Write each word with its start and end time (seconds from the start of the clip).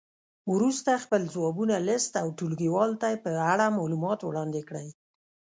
وروسته 0.53 1.01
خپل 1.03 1.21
ځوابونه 1.33 1.75
لیست 1.87 2.13
او 2.21 2.27
ټولګیوالو 2.37 2.99
ته 3.01 3.07
یې 3.11 3.17
په 3.25 3.31
اړه 3.51 3.75
معلومات 3.77 4.19
وړاندې 4.23 4.61
کړئ. 4.69 4.87